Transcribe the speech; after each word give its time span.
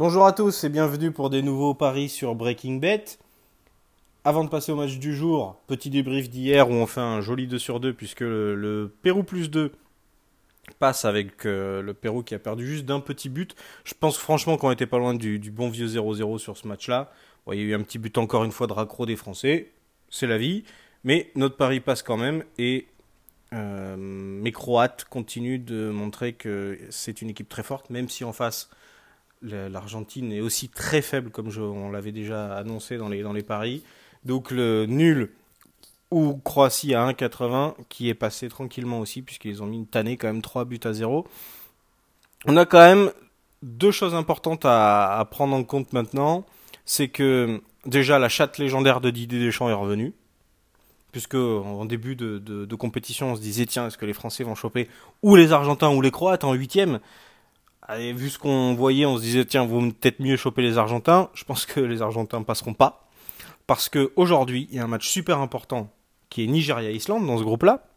Bonjour 0.00 0.24
à 0.24 0.32
tous 0.32 0.64
et 0.64 0.70
bienvenue 0.70 1.12
pour 1.12 1.28
des 1.28 1.42
nouveaux 1.42 1.74
paris 1.74 2.08
sur 2.08 2.34
Breaking 2.34 2.76
Bet. 2.76 3.04
Avant 4.24 4.44
de 4.44 4.48
passer 4.48 4.72
au 4.72 4.76
match 4.76 4.96
du 4.96 5.14
jour, 5.14 5.60
petit 5.66 5.90
débrief 5.90 6.30
d'hier 6.30 6.70
où 6.70 6.72
on 6.72 6.86
fait 6.86 7.02
un 7.02 7.20
joli 7.20 7.46
2 7.46 7.58
sur 7.58 7.80
2 7.80 7.92
puisque 7.92 8.22
le, 8.22 8.90
Pérou 9.02 9.24
plus 9.24 9.50
2 9.50 9.72
passe 10.78 11.04
avec 11.04 11.44
euh, 11.44 11.82
le 11.82 11.92
Pérou 11.92 12.22
qui 12.22 12.34
a 12.34 12.38
perdu 12.38 12.66
juste 12.66 12.86
d'un 12.86 13.00
petit 13.00 13.28
but. 13.28 13.54
Je 13.84 13.92
pense 13.92 14.16
franchement 14.16 14.56
qu'on 14.56 14.70
était 14.70 14.86
pas 14.86 14.96
loin 14.96 15.12
du, 15.12 15.38
bon 15.50 15.68
vieux 15.68 15.88
0-0 15.88 16.38
sur 16.38 16.56
ce 16.56 16.66
match-là. 16.66 17.12
il 17.52 17.58
y 17.58 17.60
a 17.60 17.64
eu 17.64 17.74
un 17.74 17.82
petit 17.82 17.98
but 17.98 18.16
encore 18.16 18.44
une 18.44 18.52
fois 18.52 18.68
de 18.68 18.72
raccro 18.72 19.04
des 19.04 19.16
Français, 19.16 19.70
c'est 20.08 20.26
la 20.26 20.38
vie. 20.38 20.64
Mais 21.04 21.30
notre 21.34 21.58
pari 21.58 21.80
passe 21.80 22.02
quand 22.02 22.16
même 22.16 22.42
et 22.56 22.86
euh, 23.52 23.96
mes 23.98 24.52
Croates 24.52 25.04
continuent 25.10 25.62
de 25.62 25.90
montrer 25.90 26.32
que 26.32 26.78
c'est 26.88 27.20
une 27.20 27.28
équipe 27.28 27.50
très 27.50 27.62
forte, 27.62 27.90
même 27.90 28.08
si 28.08 28.24
en 28.24 28.32
face 28.32 28.70
l'Argentine 29.42 30.32
est 30.32 30.40
aussi 30.40 30.68
très 30.68 31.02
faible, 31.02 31.30
comme 31.30 31.50
on 31.58 31.90
l'avait 31.90 32.12
déjà 32.12 32.56
annoncé 32.56 32.98
dans 32.98 33.08
les, 33.08 33.42
paris. 33.42 33.82
Donc 34.24 34.50
le 34.50 34.86
nul 34.86 35.30
ou 36.10 36.36
Croatie 36.44 36.94
à 36.94 37.06
1,80 37.10 37.74
qui 37.88 38.08
est 38.08 38.14
passé 38.14 38.48
tranquillement 38.48 39.00
aussi, 39.00 39.22
puisqu'ils 39.22 39.62
ont 39.62 39.66
mis 39.66 39.78
une 39.78 39.86
tannée 39.86 40.16
quand 40.16 40.26
même 40.26 40.42
3 40.42 40.64
buts 40.64 40.80
à 40.84 40.92
0. 40.92 41.26
On 42.46 42.56
a 42.56 42.66
quand 42.66 42.80
même 42.80 43.12
deux 43.62 43.90
choses 43.90 44.14
importantes 44.14 44.64
à, 44.64 45.26
prendre 45.30 45.54
en 45.54 45.64
compte 45.64 45.92
maintenant. 45.92 46.44
C'est 46.84 47.08
que 47.08 47.62
déjà 47.86 48.18
la 48.18 48.28
chatte 48.28 48.58
légendaire 48.58 49.00
de 49.00 49.10
Didier 49.10 49.40
Deschamps 49.40 49.70
est 49.70 49.74
revenue. 49.74 50.12
Puisque 51.12 51.34
en 51.34 51.86
début 51.86 52.14
de, 52.14 52.38
de 52.38 52.74
compétition, 52.76 53.32
on 53.32 53.36
se 53.36 53.40
disait 53.40 53.66
tiens, 53.66 53.88
est-ce 53.88 53.98
que 53.98 54.06
les 54.06 54.12
Français 54.12 54.44
vont 54.44 54.54
choper 54.54 54.88
ou 55.22 55.34
les 55.34 55.50
Argentins 55.50 55.90
ou 55.90 56.00
les 56.00 56.12
Croates 56.12 56.44
en 56.44 56.52
huitième? 56.52 57.00
Et 57.98 58.12
vu 58.12 58.30
ce 58.30 58.38
qu'on 58.38 58.74
voyait, 58.74 59.06
on 59.06 59.16
se 59.16 59.22
disait 59.22 59.44
tiens, 59.44 59.64
vous 59.64 59.92
peut-être 59.92 60.20
mieux 60.20 60.36
choper 60.36 60.62
les 60.62 60.78
Argentins. 60.78 61.30
Je 61.34 61.44
pense 61.44 61.66
que 61.66 61.80
les 61.80 62.02
Argentins 62.02 62.42
passeront 62.42 62.74
pas 62.74 63.08
parce 63.66 63.88
que 63.88 64.12
aujourd'hui, 64.16 64.68
il 64.70 64.76
y 64.76 64.78
a 64.78 64.84
un 64.84 64.88
match 64.88 65.08
super 65.08 65.38
important 65.38 65.92
qui 66.28 66.44
est 66.44 66.46
Nigeria-Islande 66.46 67.26
dans 67.26 67.38
ce 67.38 67.42
groupe-là. 67.42 67.88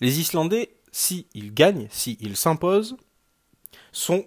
Les 0.00 0.20
Islandais, 0.20 0.70
s'ils 0.92 1.26
ils 1.34 1.52
gagnent, 1.52 1.88
s'ils 1.90 2.36
s'imposent, 2.36 2.96
sont 3.92 4.24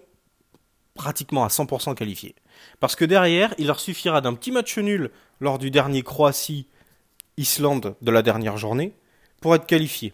pratiquement 0.94 1.44
à 1.44 1.48
100% 1.48 1.94
qualifiés. 1.94 2.34
Parce 2.80 2.96
que 2.96 3.04
derrière, 3.04 3.54
il 3.58 3.66
leur 3.66 3.80
suffira 3.80 4.20
d'un 4.20 4.34
petit 4.34 4.52
match 4.52 4.76
nul 4.78 5.10
lors 5.40 5.58
du 5.58 5.70
dernier 5.70 6.02
Croatie-Islande 6.02 7.96
de 8.00 8.10
la 8.10 8.22
dernière 8.22 8.56
journée 8.56 8.94
pour 9.40 9.54
être 9.54 9.66
qualifiés 9.66 10.12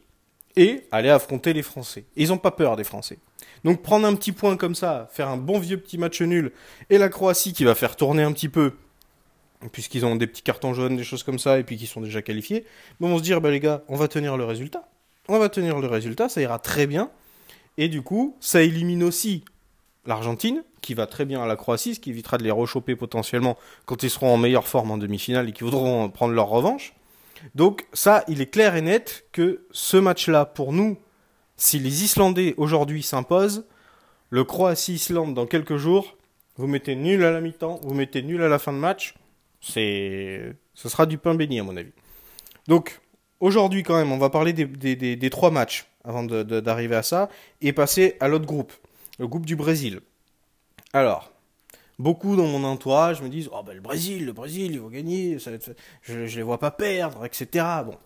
et 0.59 0.83
aller 0.91 1.09
affronter 1.09 1.53
les 1.53 1.62
Français. 1.62 2.05
ils 2.17 2.28
n'ont 2.28 2.39
pas 2.39 2.51
peur 2.51 2.77
des 2.77 2.84
Français. 2.84 3.19
Donc 3.64 3.81
prendre 3.81 4.06
un 4.06 4.14
petit 4.14 4.33
point 4.33 4.56
comme 4.56 4.75
ça, 4.75 5.09
faire 5.12 5.28
un 5.28 5.37
bon 5.37 5.59
vieux 5.59 5.78
petit 5.78 5.98
match 5.98 6.20
nul, 6.20 6.53
et 6.91 6.98
la 6.98 7.09
Croatie 7.09 7.53
qui 7.53 7.65
va 7.65 7.75
faire 7.75 7.95
tourner 7.97 8.25
un 8.25 8.33
petit 8.33 8.48
peu, 8.48 8.75
puisqu'ils 9.73 10.05
ont 10.05 10.17
des 10.17 10.27
petits 10.27 10.42
cartons 10.42 10.75
jaunes, 10.75 10.97
des 10.97 11.05
choses 11.05 11.23
comme 11.23 11.39
ça, 11.39 11.59
et 11.59 11.62
puis 11.62 11.77
qu'ils 11.77 11.87
sont 11.87 12.00
déjà 12.00 12.23
qualifiés, 12.23 12.65
bon, 12.98 13.15
on 13.15 13.19
se 13.19 13.23
dire, 13.23 13.41
bah 13.41 13.50
les 13.50 13.61
gars, 13.61 13.83
on 13.89 13.97
va 13.97 14.09
tenir 14.09 14.37
le 14.37 14.45
résultat. 14.45 14.89
On 15.28 15.39
va 15.39 15.48
tenir 15.48 15.78
le 15.78 15.87
résultat, 15.87 16.28
ça 16.28 16.41
ira 16.41 16.59
très 16.59 16.87
bien. 16.87 17.11
Et 17.77 17.89
du 17.89 18.03
coup, 18.03 18.37
ça 18.41 18.62
élimine 18.62 19.05
aussi 19.05 19.45
l'Argentine, 20.06 20.65
qui 20.81 20.95
va 20.95 21.06
très 21.06 21.25
bien 21.25 21.41
à 21.41 21.47
la 21.47 21.55
Croatie, 21.55 21.95
ce 21.95 22.00
qui 22.00 22.11
évitera 22.11 22.39
de 22.39 22.43
les 22.43 22.50
rechoper 22.50 22.97
potentiellement 22.97 23.56
quand 23.87 24.03
ils 24.03 24.11
seront 24.11 24.33
en 24.33 24.39
meilleure 24.39 24.67
forme 24.67 24.91
en 24.91 24.98
demi-finale 24.98 25.48
et 25.48 25.53
qui 25.53 25.62
voudront 25.62 26.09
prendre 26.09 26.34
leur 26.34 26.48
revanche. 26.48 26.95
Donc 27.55 27.86
ça, 27.92 28.25
il 28.28 28.41
est 28.41 28.50
clair 28.50 28.77
et 28.77 28.83
net 28.83 29.27
que 29.33 29.67
ce 29.70 29.97
match-là, 29.97 30.44
pour 30.44 30.72
nous, 30.72 30.98
si 31.56 31.78
les 31.78 32.05
Islandais 32.05 32.54
aujourd'hui 32.56 33.03
s'imposent, 33.03 33.66
le 34.31 34.44
Croatie-Islande 34.44 35.34
dans 35.34 35.47
quelques 35.47 35.76
jours, 35.76 36.16
vous 36.56 36.66
mettez 36.66 36.97
nul 36.97 37.25
à 37.25 37.31
la 37.31 37.41
mi-temps, 37.41 37.81
vous 37.82 37.94
mettez 37.94 38.22
nul 38.22 38.43
à 38.43 38.49
la 38.49 38.59
fin 38.59 38.72
de 38.72 38.78
match, 38.78 39.15
c'est, 39.60 40.54
ce 40.75 40.88
sera 40.88 41.06
du 41.06 41.19
pain 41.19 41.34
béni 41.34 41.60
à 41.60 41.65
mon 41.65 41.76
avis. 41.76 41.93
Donc 42.66 43.00
aujourd'hui 43.41 43.82
quand 43.82 43.97
même, 43.97 44.12
on 44.12 44.19
va 44.19 44.31
parler 44.31 44.53
des, 44.53 45.31
trois 45.31 45.50
matchs 45.50 45.87
avant 46.05 46.25
d'arriver 46.25 46.97
à 46.97 47.03
ça 47.03 47.28
et 47.60 47.72
passer 47.72 48.16
à 48.20 48.28
l'autre 48.28 48.47
groupe, 48.47 48.72
le 49.19 49.26
groupe 49.26 49.47
du 49.47 49.56
Brésil. 49.56 50.00
Alors, 50.93 51.32
beaucoup 51.98 52.36
dans 52.36 52.47
mon 52.47 52.64
entourage 52.64 53.22
me 53.22 53.28
disent 53.28 53.48
Oh, 53.53 53.62
ben 53.62 53.75
le 53.75 53.81
Brésil, 53.81 54.26
le 54.26 54.32
Brésil, 54.32 54.72
ils 54.72 54.81
vont 54.81 54.88
gagner, 54.88 55.38
je 56.03 56.19
ne 56.19 56.26
les 56.26 56.42
vois 56.42 56.59
pas 56.59 56.70
perdre, 56.70 57.25
etc. 57.25 57.64
Bon, 57.84 57.97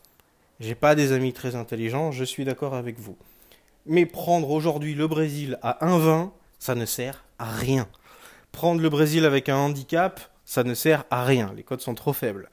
j'ai 0.60 0.74
pas 0.74 0.94
des 0.94 1.12
amis 1.12 1.32
très 1.32 1.54
intelligents, 1.54 2.12
je 2.12 2.24
suis 2.24 2.44
d'accord 2.44 2.74
avec 2.74 2.98
vous. 2.98 3.16
Mais 3.86 4.06
prendre 4.06 4.50
aujourd'hui 4.50 4.94
le 4.94 5.08
Brésil 5.08 5.58
à 5.62 5.84
1,20, 5.84 6.30
ça 6.58 6.74
ne 6.74 6.84
sert 6.84 7.24
à 7.38 7.50
rien. 7.50 7.88
Prendre 8.52 8.80
le 8.80 8.88
Brésil 8.88 9.24
avec 9.24 9.48
un 9.48 9.56
handicap, 9.56 10.20
ça 10.44 10.62
ne 10.62 10.74
sert 10.74 11.04
à 11.10 11.24
rien. 11.24 11.52
Les 11.56 11.62
codes 11.62 11.80
sont 11.80 11.94
trop 11.94 12.12
faibles. 12.12 12.48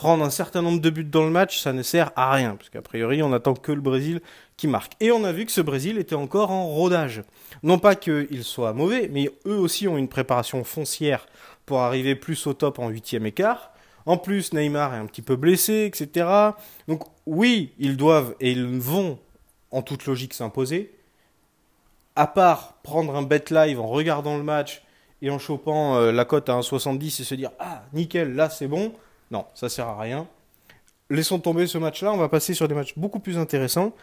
Prendre 0.00 0.24
un 0.24 0.30
certain 0.30 0.62
nombre 0.62 0.80
de 0.80 0.88
buts 0.88 1.04
dans 1.04 1.24
le 1.24 1.30
match, 1.30 1.60
ça 1.60 1.74
ne 1.74 1.82
sert 1.82 2.10
à 2.16 2.32
rien. 2.32 2.56
Parce 2.56 2.70
qu'a 2.70 2.80
priori, 2.80 3.22
on 3.22 3.34
attend 3.34 3.52
que 3.52 3.70
le 3.70 3.82
Brésil 3.82 4.22
qui 4.56 4.66
marque. 4.66 4.94
Et 4.98 5.12
on 5.12 5.24
a 5.24 5.32
vu 5.32 5.44
que 5.44 5.52
ce 5.52 5.60
Brésil 5.60 5.98
était 5.98 6.14
encore 6.14 6.52
en 6.52 6.68
rodage. 6.68 7.22
Non 7.62 7.78
pas 7.78 7.94
qu'il 7.96 8.42
soit 8.42 8.72
mauvais, 8.72 9.10
mais 9.12 9.30
eux 9.44 9.58
aussi 9.58 9.88
ont 9.88 9.98
une 9.98 10.08
préparation 10.08 10.64
foncière 10.64 11.26
pour 11.66 11.80
arriver 11.80 12.14
plus 12.14 12.46
au 12.46 12.54
top 12.54 12.78
en 12.78 12.88
huitième 12.88 13.26
écart. 13.26 13.72
En 14.06 14.16
plus, 14.16 14.54
Neymar 14.54 14.94
est 14.94 14.98
un 14.98 15.04
petit 15.04 15.20
peu 15.20 15.36
blessé, 15.36 15.84
etc. 15.84 16.26
Donc 16.88 17.02
oui, 17.26 17.74
ils 17.78 17.98
doivent 17.98 18.34
et 18.40 18.52
ils 18.52 18.80
vont 18.80 19.18
en 19.70 19.82
toute 19.82 20.06
logique 20.06 20.32
s'imposer. 20.32 20.94
À 22.16 22.26
part 22.26 22.78
prendre 22.82 23.14
un 23.14 23.22
bet 23.22 23.44
live 23.50 23.78
en 23.78 23.88
regardant 23.88 24.38
le 24.38 24.44
match 24.44 24.80
et 25.20 25.28
en 25.28 25.38
chopant 25.38 25.96
euh, 25.96 26.10
la 26.10 26.24
cote 26.24 26.48
à 26.48 26.54
1,70 26.58 27.20
et 27.20 27.24
se 27.24 27.34
dire 27.34 27.50
Ah, 27.58 27.82
nickel, 27.92 28.34
là 28.34 28.48
c'est 28.48 28.66
bon. 28.66 28.94
Non, 29.30 29.46
ça 29.54 29.68
sert 29.68 29.86
à 29.88 30.00
rien. 30.00 30.28
Laissons 31.08 31.38
tomber 31.38 31.66
ce 31.66 31.78
match-là, 31.78 32.12
on 32.12 32.16
va 32.16 32.28
passer 32.28 32.54
sur 32.54 32.68
des 32.68 32.74
matchs 32.74 32.96
beaucoup 32.96 33.20
plus 33.20 33.38
intéressants. 33.38 33.94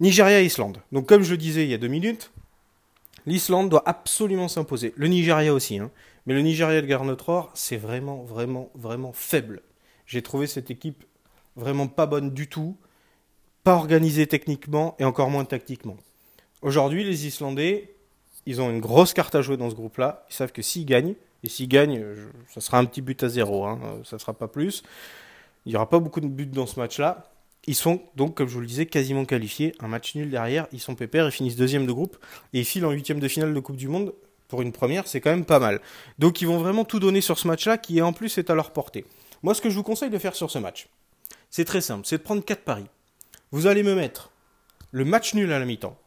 Nigeria-Islande. 0.00 0.82
Donc 0.92 1.06
comme 1.08 1.22
je 1.22 1.32
le 1.32 1.36
disais 1.36 1.64
il 1.64 1.70
y 1.70 1.74
a 1.74 1.78
deux 1.78 1.88
minutes, 1.88 2.30
l'Islande 3.26 3.68
doit 3.68 3.82
absolument 3.86 4.48
s'imposer. 4.48 4.92
Le 4.96 5.08
Nigeria 5.08 5.52
aussi, 5.52 5.78
hein. 5.78 5.90
mais 6.26 6.34
le 6.34 6.42
Nigeria 6.42 6.80
de 6.80 6.86
Garnotror, 6.86 7.50
c'est 7.54 7.76
vraiment, 7.76 8.22
vraiment, 8.22 8.70
vraiment 8.74 9.12
faible. 9.12 9.62
J'ai 10.06 10.22
trouvé 10.22 10.46
cette 10.46 10.70
équipe 10.70 11.04
vraiment 11.56 11.88
pas 11.88 12.06
bonne 12.06 12.30
du 12.30 12.48
tout 12.48 12.76
pas 13.68 13.74
organisé 13.74 14.26
techniquement 14.26 14.96
et 14.98 15.04
encore 15.04 15.28
moins 15.28 15.44
tactiquement. 15.44 15.98
Aujourd'hui, 16.62 17.04
les 17.04 17.26
Islandais, 17.26 17.94
ils 18.48 18.62
ont 18.62 18.70
une 18.70 18.80
grosse 18.80 19.12
carte 19.12 19.34
à 19.34 19.42
jouer 19.42 19.58
dans 19.58 19.68
ce 19.68 19.74
groupe-là. 19.74 20.24
Ils 20.30 20.34
savent 20.34 20.52
que 20.52 20.62
s'ils 20.62 20.86
gagnent, 20.86 21.14
et 21.44 21.50
s'ils 21.50 21.68
gagnent, 21.68 22.02
ça 22.48 22.62
sera 22.62 22.78
un 22.78 22.86
petit 22.86 23.02
but 23.02 23.22
à 23.22 23.28
zéro, 23.28 23.66
hein, 23.66 23.78
ça 24.04 24.16
ne 24.16 24.20
sera 24.20 24.32
pas 24.32 24.48
plus. 24.48 24.82
Il 25.66 25.72
n'y 25.72 25.76
aura 25.76 25.86
pas 25.86 25.98
beaucoup 25.98 26.20
de 26.20 26.26
buts 26.26 26.46
dans 26.46 26.66
ce 26.66 26.80
match-là. 26.80 27.30
Ils 27.66 27.74
sont 27.74 28.00
donc, 28.16 28.34
comme 28.34 28.48
je 28.48 28.54
vous 28.54 28.62
le 28.62 28.66
disais, 28.66 28.86
quasiment 28.86 29.26
qualifiés. 29.26 29.74
Un 29.80 29.88
match 29.88 30.14
nul 30.14 30.30
derrière, 30.30 30.66
ils 30.72 30.80
sont 30.80 30.94
pépères, 30.94 31.26
ils 31.26 31.32
finissent 31.32 31.56
deuxième 31.56 31.84
de 31.84 31.92
groupe 31.92 32.16
et 32.54 32.60
ils 32.60 32.64
filent 32.64 32.86
en 32.86 32.90
huitième 32.90 33.20
de 33.20 33.28
finale 33.28 33.52
de 33.52 33.60
Coupe 33.60 33.76
du 33.76 33.86
Monde. 33.86 34.14
Pour 34.48 34.62
une 34.62 34.72
première, 34.72 35.06
c'est 35.06 35.20
quand 35.20 35.28
même 35.28 35.44
pas 35.44 35.58
mal. 35.58 35.82
Donc 36.18 36.40
ils 36.40 36.48
vont 36.48 36.56
vraiment 36.56 36.86
tout 36.86 37.00
donner 37.00 37.20
sur 37.20 37.38
ce 37.38 37.46
match-là 37.46 37.76
qui 37.76 38.00
en 38.00 38.14
plus 38.14 38.38
est 38.38 38.48
à 38.48 38.54
leur 38.54 38.72
portée. 38.72 39.04
Moi, 39.42 39.52
ce 39.52 39.60
que 39.60 39.68
je 39.68 39.74
vous 39.74 39.82
conseille 39.82 40.08
de 40.08 40.16
faire 40.16 40.34
sur 40.34 40.50
ce 40.50 40.58
match, 40.58 40.88
c'est 41.50 41.66
très 41.66 41.82
simple, 41.82 42.06
c'est 42.06 42.16
de 42.16 42.22
prendre 42.22 42.42
quatre 42.42 42.64
paris. 42.64 42.86
Vous 43.50 43.66
allez 43.66 43.82
me 43.82 43.94
mettre 43.94 44.30
le 44.90 45.04
match 45.04 45.34
nul 45.34 45.52
à 45.52 45.58
la 45.58 45.66
mi-temps, 45.66 45.98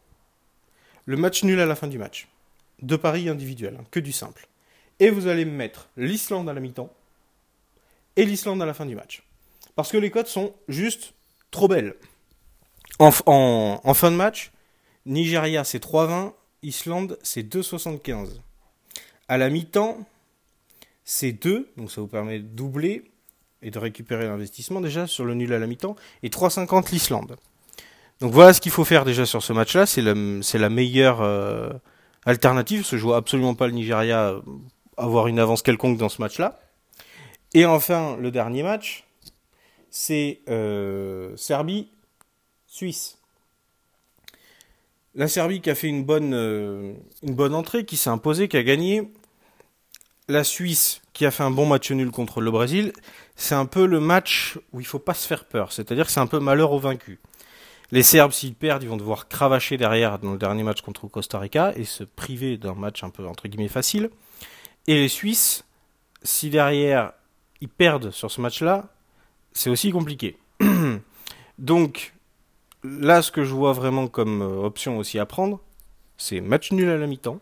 le 1.06 1.18
match 1.18 1.44
nul 1.44 1.60
à 1.60 1.68
la 1.68 1.76
fin 1.76 1.88
du 1.88 2.00
match. 2.00 2.31
Deux 2.82 2.98
paris 2.98 3.30
individuels, 3.30 3.78
hein, 3.80 3.86
que 3.92 4.00
du 4.00 4.12
simple. 4.12 4.48
Et 5.00 5.10
vous 5.10 5.28
allez 5.28 5.46
me 5.46 5.52
mettre 5.52 5.90
l'Islande 5.98 6.50
à 6.50 6.54
la 6.54 6.60
mi-temps 6.60 6.92
et 8.16 8.26
l'Islande 8.26 8.62
à 8.62 8.66
la 8.66 8.74
fin 8.74 8.86
du 8.86 8.96
match. 8.96 9.24
Parce 9.76 9.92
que 9.92 9.98
les 9.98 10.12
cotes 10.12 10.28
sont 10.28 10.54
juste 10.68 11.14
trop 11.50 11.68
belles. 11.68 11.96
En, 13.00 13.12
en 13.84 13.94
fin 13.94 14.12
de 14.12 14.16
match, 14.16 14.52
Nigeria 15.06 15.64
c'est 15.64 15.84
3,20, 15.84 16.34
Islande 16.64 17.18
c'est 17.24 17.44
2,75. 17.44 18.30
À 19.28 19.38
la 19.38 19.50
mi-temps, 19.50 19.98
c'est 21.04 21.32
2, 21.32 21.72
donc 21.78 21.92
ça 21.92 22.02
vous 22.02 22.08
permet 22.08 22.40
de 22.40 22.48
doubler 22.48 23.12
et 23.62 23.72
de 23.72 23.80
récupérer 23.80 24.26
l'investissement 24.28 24.82
déjà 24.82 25.08
sur 25.08 25.26
le 25.26 25.34
nul 25.34 25.54
à 25.54 25.60
la 25.60 25.68
mi-temps, 25.68 25.96
et 26.24 26.30
3,50 26.30 26.92
l'Islande. 26.92 27.38
Donc 28.20 28.34
voilà 28.34 28.54
ce 28.54 28.62
qu'il 28.62 28.72
faut 28.72 28.86
faire 28.86 29.06
déjà 29.06 29.26
sur 29.26 29.42
ce 29.42 29.54
match-là, 29.54 29.86
c'est 29.86 30.02
la 30.02 30.70
meilleure 30.70 31.22
euh, 31.22 31.70
alternative, 32.26 32.88
je 32.90 32.98
vois 32.98 33.18
absolument 33.18 33.56
pas 33.56 33.68
le 33.68 33.74
Nigeria 33.74 34.30
euh, 34.30 34.42
avoir 34.98 35.28
une 35.28 35.40
avance 35.40 35.62
quelconque 35.62 35.98
dans 35.98 36.10
ce 36.10 36.22
match-là. 36.22 36.60
Et 37.54 37.66
enfin, 37.66 38.18
le 38.18 38.32
dernier 38.32 38.64
match, 38.64 39.06
c'est 39.90 40.42
euh, 40.50 41.36
Serbie-Suisse. 41.36 43.18
La 45.14 45.28
Serbie 45.28 45.60
qui 45.60 45.70
a 45.70 45.76
fait 45.76 45.90
une 45.90 46.06
bonne, 46.06 46.34
une 46.34 47.36
bonne 47.36 47.54
entrée, 47.54 47.84
qui 47.84 47.98
s'est 47.98 48.10
imposée, 48.10 48.48
qui 48.48 48.56
a 48.56 48.64
gagné. 48.64 49.12
La 50.30 50.46
Suisse 50.46 51.02
qui 51.12 51.26
a 51.26 51.32
fait 51.32 51.44
un 51.44 51.52
bon 51.52 51.66
match 51.66 51.92
nul 51.92 52.12
contre 52.12 52.40
le 52.40 52.50
Brésil 52.50 52.94
c'est 53.42 53.56
un 53.56 53.66
peu 53.66 53.88
le 53.88 54.00
match 54.00 54.60
où 54.72 54.80
il 54.80 54.86
faut 54.86 55.00
pas 55.00 55.16
se 55.16 55.28
faire 55.28 55.46
peur. 55.46 55.72
C'est-à-dire 55.72 56.06
que 56.06 56.12
c'est 56.12 56.20
un 56.20 56.28
peu 56.28 56.40
malheur 56.40 56.72
au 56.72 56.80
vaincu. 56.80 57.20
Les 57.94 58.04
Serbes, 58.04 58.32
s'ils 58.32 58.56
perdent, 58.56 58.84
ils 58.84 58.90
vont 58.90 58.96
devoir 58.96 59.28
cravacher 59.28 59.76
derrière 59.76 60.18
dans 60.18 60.32
le 60.32 60.38
dernier 60.38 60.64
match 60.64 60.82
contre 60.82 61.08
Costa 61.08 61.40
Rica 61.40 61.74
et 61.76 61.84
se 61.84 62.06
priver 62.06 62.58
d'un 62.58 62.74
match 62.74 63.04
un 63.04 63.10
peu 63.10 63.28
entre 63.28 63.50
guillemets 63.50 63.68
facile. 63.68 64.10
Et 64.88 64.96
les 64.96 65.10
Suisses, 65.10 65.66
si 66.24 66.50
derrière 66.50 67.12
ils 67.60 67.68
perdent 67.68 68.12
sur 68.12 68.32
ce 68.32 68.40
match-là, 68.40 68.88
c'est 69.52 69.70
aussi 69.70 69.92
compliqué. 69.92 70.38
Donc 71.60 72.14
là, 72.84 73.22
ce 73.22 73.30
que 73.30 73.44
je 73.44 73.54
vois 73.54 73.74
vraiment 73.74 74.08
comme 74.08 74.42
euh, 74.42 74.66
option 74.66 74.98
aussi 74.98 75.20
à 75.20 75.26
prendre, 75.26 75.60
c'est 76.18 76.40
match 76.40 76.72
nul 76.72 76.90
à 76.90 76.98
la 76.98 77.08
mi-temps 77.08 77.40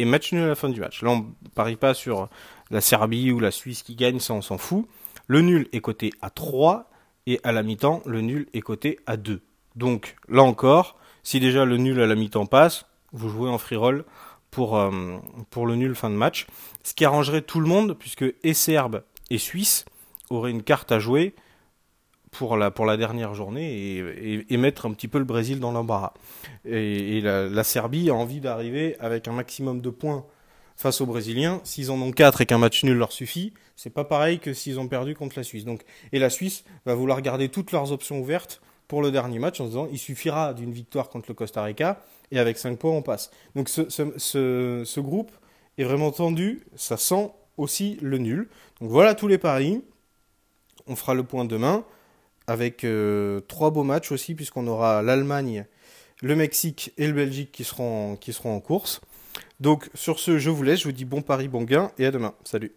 et 0.00 0.04
match 0.04 0.32
nul 0.32 0.42
à 0.42 0.48
la 0.48 0.54
fin 0.56 0.68
du 0.68 0.80
match. 0.80 1.00
Là, 1.00 1.10
on 1.10 1.26
parie 1.54 1.76
pas 1.76 1.94
sur 1.94 2.28
la 2.70 2.80
Serbie 2.80 3.30
ou 3.30 3.38
la 3.38 3.52
Suisse 3.52 3.84
qui 3.84 3.94
gagne, 3.94 4.18
ça 4.18 4.34
on 4.34 4.42
s'en 4.42 4.58
fout. 4.58 4.88
Le 5.28 5.42
nul 5.42 5.68
est 5.72 5.80
coté 5.80 6.12
à 6.22 6.30
3 6.30 6.90
et 7.26 7.40
à 7.42 7.52
la 7.52 7.62
mi-temps, 7.62 8.02
le 8.06 8.20
nul 8.20 8.46
est 8.52 8.60
coté 8.60 8.98
à 9.06 9.16
2. 9.16 9.42
Donc 9.76 10.16
là 10.28 10.42
encore, 10.42 10.98
si 11.22 11.40
déjà 11.40 11.64
le 11.64 11.76
nul 11.76 12.00
à 12.00 12.06
la 12.06 12.14
mi-temps 12.14 12.46
passe, 12.46 12.86
vous 13.12 13.28
jouez 13.28 13.48
en 13.48 13.58
free 13.58 13.76
roll 13.76 14.04
pour, 14.50 14.76
euh, 14.76 15.18
pour 15.50 15.66
le 15.66 15.76
nul 15.76 15.94
fin 15.94 16.10
de 16.10 16.14
match. 16.14 16.46
Ce 16.82 16.94
qui 16.94 17.04
arrangerait 17.04 17.42
tout 17.42 17.60
le 17.60 17.66
monde, 17.66 17.96
puisque 17.98 18.24
et 18.42 18.54
Serbe 18.54 19.02
et 19.30 19.38
Suisse 19.38 19.84
auraient 20.30 20.50
une 20.50 20.62
carte 20.62 20.92
à 20.92 20.98
jouer 20.98 21.34
pour 22.32 22.56
la, 22.56 22.70
pour 22.70 22.86
la 22.86 22.96
dernière 22.96 23.34
journée 23.34 24.44
et, 24.48 24.56
mettre 24.56 24.86
un 24.86 24.92
petit 24.92 25.06
peu 25.06 25.18
le 25.18 25.24
Brésil 25.24 25.60
dans 25.60 25.70
l'embarras. 25.70 26.14
Et, 26.64 27.20
la, 27.20 27.64
Serbie 27.64 28.10
a 28.10 28.14
envie 28.14 28.40
d'arriver 28.40 28.96
avec 28.98 29.28
un 29.28 29.32
maximum 29.32 29.80
de 29.80 29.90
points 29.90 30.24
face 30.82 31.00
aux 31.00 31.06
Brésiliens. 31.06 31.60
S'ils 31.64 31.90
en 31.90 32.00
ont 32.02 32.10
4 32.10 32.42
et 32.42 32.46
qu'un 32.46 32.58
match 32.58 32.84
nul 32.84 32.98
leur 32.98 33.12
suffit, 33.12 33.54
c'est 33.76 33.90
pas 33.90 34.04
pareil 34.04 34.38
que 34.38 34.52
s'ils 34.52 34.78
ont 34.78 34.88
perdu 34.88 35.14
contre 35.14 35.38
la 35.38 35.44
Suisse. 35.44 35.64
Donc, 35.64 35.82
et 36.12 36.18
la 36.18 36.28
Suisse 36.28 36.64
va 36.84 36.94
vouloir 36.94 37.22
garder 37.22 37.48
toutes 37.48 37.72
leurs 37.72 37.92
options 37.92 38.20
ouvertes 38.20 38.60
pour 38.88 39.00
le 39.00 39.10
dernier 39.10 39.38
match 39.38 39.60
en 39.60 39.64
se 39.64 39.70
disant 39.70 39.88
il 39.90 39.98
suffira 39.98 40.52
d'une 40.52 40.72
victoire 40.72 41.08
contre 41.08 41.26
le 41.28 41.34
Costa 41.34 41.62
Rica 41.62 42.02
et 42.30 42.38
avec 42.38 42.58
5 42.58 42.78
points 42.78 42.90
on 42.90 43.00
passe. 43.00 43.30
Donc 43.54 43.70
ce, 43.70 45.00
groupe 45.00 45.30
est 45.78 45.84
vraiment 45.84 46.10
tendu, 46.10 46.66
ça 46.74 46.98
sent 46.98 47.30
aussi 47.56 47.96
le 48.02 48.18
nul. 48.18 48.48
Donc 48.80 48.90
voilà 48.90 49.14
tous 49.14 49.28
les 49.28 49.38
paris. 49.38 49.82
On 50.88 50.96
fera 50.96 51.14
le 51.14 51.22
point 51.22 51.44
demain 51.44 51.84
avec 52.48 52.82
euh, 52.84 53.40
trois 53.40 53.70
beaux 53.70 53.84
matchs 53.84 54.10
aussi 54.10 54.34
puisqu'on 54.34 54.66
aura 54.66 55.00
l'Allemagne, 55.00 55.64
le 56.20 56.34
Mexique 56.34 56.92
et 56.98 57.06
le 57.06 57.12
Belgique 57.12 57.52
qui 57.52 57.62
seront, 57.62 58.16
qui 58.16 58.32
seront 58.32 58.54
en 58.54 58.60
course. 58.60 59.00
Donc 59.62 59.88
sur 59.94 60.18
ce, 60.18 60.38
je 60.38 60.50
vous 60.50 60.64
laisse, 60.64 60.80
je 60.80 60.84
vous 60.86 60.92
dis 60.92 61.04
bon 61.04 61.22
pari, 61.22 61.46
bon 61.46 61.62
gain 61.62 61.92
et 61.96 62.04
à 62.04 62.10
demain. 62.10 62.34
Salut. 62.42 62.72